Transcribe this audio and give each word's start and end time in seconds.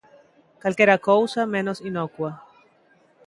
Calquera 0.61 0.97
cousa 1.09 1.51
menos 1.55 1.77
inocua. 1.89 2.31